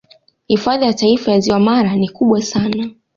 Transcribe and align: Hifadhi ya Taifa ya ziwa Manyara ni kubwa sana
Hifadhi 0.47 0.85
ya 0.85 0.93
Taifa 0.93 1.31
ya 1.31 1.39
ziwa 1.39 1.59
Manyara 1.59 1.95
ni 1.95 2.09
kubwa 2.09 2.41
sana 2.41 2.89